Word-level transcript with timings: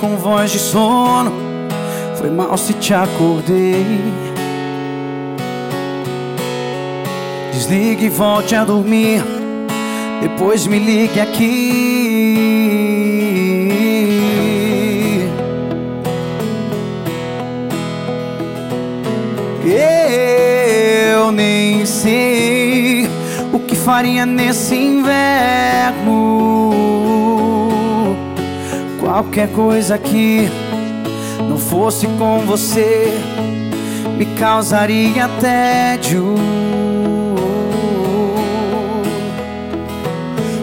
Com 0.00 0.16
voz 0.16 0.50
de 0.50 0.58
sono, 0.58 1.32
foi 2.16 2.28
mal 2.28 2.56
se 2.58 2.72
te 2.74 2.92
acordei. 2.92 3.86
Desligue 7.52 8.06
e 8.06 8.08
volte 8.08 8.56
a 8.56 8.64
dormir, 8.64 9.22
depois 10.20 10.66
me 10.66 10.80
ligue 10.80 11.20
aqui. 11.20 12.02
Eu 21.14 21.30
nem 21.30 21.86
sei 21.86 23.08
o 23.52 23.60
que 23.60 23.76
faria 23.76 24.26
nesse 24.26 24.74
inverno. 24.74 26.32
Qualquer 29.12 29.48
coisa 29.48 29.98
que 29.98 30.48
não 31.46 31.58
fosse 31.58 32.06
com 32.06 32.46
você 32.46 33.12
me 34.16 34.24
causaria 34.24 35.28
tédio. 35.38 36.34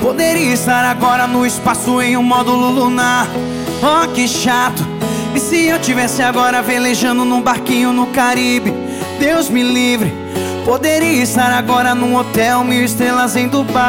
Poderia 0.00 0.52
estar 0.52 0.84
agora 0.84 1.28
no 1.28 1.46
espaço 1.46 2.02
em 2.02 2.16
um 2.16 2.22
módulo 2.24 2.68
lunar. 2.68 3.28
Oh, 3.80 4.08
que 4.08 4.26
chato. 4.26 4.84
E 5.36 5.38
se 5.38 5.66
eu 5.66 5.78
tivesse 5.78 6.20
agora 6.20 6.60
velejando 6.60 7.24
num 7.24 7.40
barquinho 7.40 7.92
no 7.92 8.08
Caribe? 8.08 8.74
Deus 9.20 9.48
me 9.48 9.62
livre. 9.62 10.12
Poderia 10.64 11.22
estar 11.22 11.52
agora 11.52 11.94
num 11.94 12.16
hotel 12.16 12.64
mil 12.64 12.84
estrelas 12.84 13.36
em 13.36 13.46
Dubai. 13.46 13.82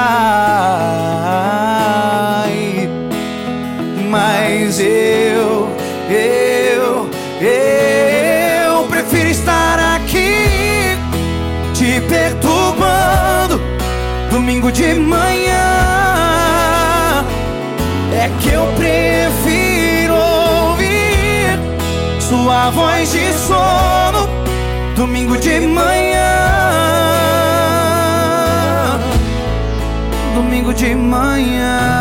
Mas 4.75 4.79
eu, 4.79 5.69
eu, 6.09 7.07
eu 7.47 8.87
prefiro 8.87 9.29
estar 9.29 9.77
aqui 9.95 10.97
te 11.75 12.01
perturbando 12.09 13.61
domingo 14.31 14.71
de 14.71 14.95
manhã. 14.95 15.53
É 18.13 18.31
que 18.41 18.49
eu 18.49 18.65
prefiro 18.75 20.15
ouvir 20.15 21.59
sua 22.19 22.71
voz 22.71 23.11
de 23.11 23.31
sono 23.31 24.27
domingo 24.95 25.37
de 25.37 25.59
manhã. 25.67 26.49
Domingo 30.33 30.73
de 30.73 30.95
manhã. 30.95 31.92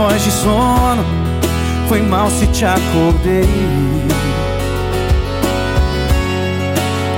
Voz 0.00 0.24
de 0.24 0.30
sono, 0.30 1.04
foi 1.86 2.00
mal 2.00 2.30
se 2.30 2.46
te 2.46 2.64
acordei. 2.64 3.44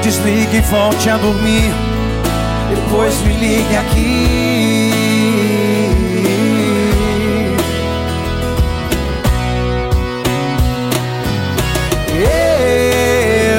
Desligue 0.02 0.56
e 0.56 0.60
volte 0.62 1.08
a 1.08 1.16
dormir. 1.16 1.72
Depois 2.68 3.14
me 3.20 3.34
ligue 3.34 3.76
aqui. 3.76 4.90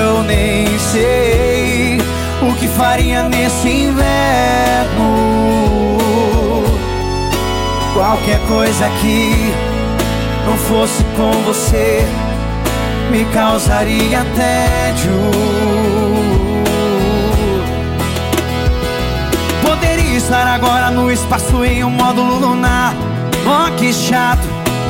Eu 0.06 0.24
nem 0.24 0.68
sei 0.92 1.98
o 2.42 2.54
que 2.56 2.68
faria 2.68 3.30
nesse 3.30 3.70
inverno. 3.70 5.63
Qualquer 7.94 8.40
coisa 8.48 8.90
que 9.02 9.54
não 10.46 10.58
fosse 10.58 11.04
com 11.16 11.32
você 11.44 12.04
me 13.12 13.24
causaria 13.26 14.26
tédio. 14.36 15.12
Poderia 19.62 20.18
estar 20.18 20.48
agora 20.48 20.90
no 20.90 21.12
espaço 21.12 21.64
em 21.64 21.84
um 21.84 21.92
módulo 21.92 22.40
lunar. 22.40 22.96
Oh, 23.46 23.72
que 23.78 23.94
chato. 23.94 24.42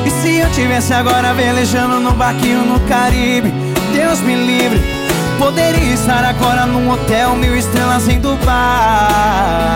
E 0.05 0.09
se 0.09 0.37
eu 0.37 0.49
tivesse 0.51 0.93
agora 0.93 1.33
velejando 1.33 1.99
no 1.99 2.11
barquinho 2.11 2.63
no 2.65 2.79
Caribe? 2.87 3.53
Deus 3.93 4.21
me 4.21 4.35
livre. 4.35 4.81
Poderia 5.37 5.93
estar 5.93 6.23
agora 6.23 6.65
num 6.65 6.89
hotel 6.89 7.35
mil 7.35 7.55
estrelas 7.57 8.07
em 8.07 8.19
Dubai. 8.19 9.72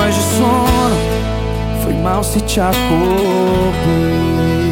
Voz 0.00 0.14
de 0.14 0.22
sono. 0.22 1.82
Foi 1.82 1.94
mal 1.94 2.24
se 2.24 2.40
te 2.40 2.60
acordei. 2.60 4.69